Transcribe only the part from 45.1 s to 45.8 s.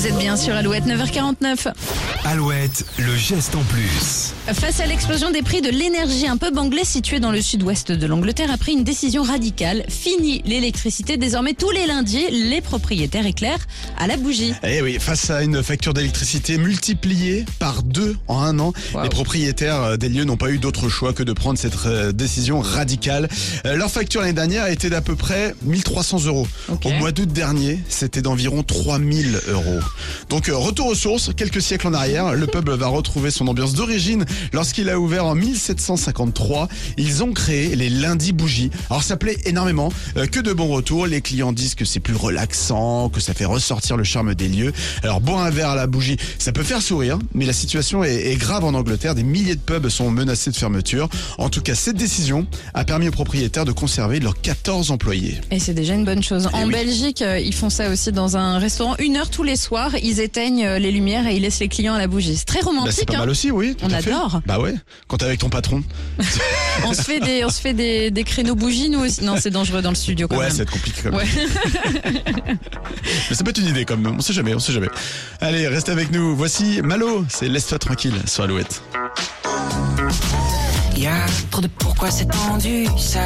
boire un verre à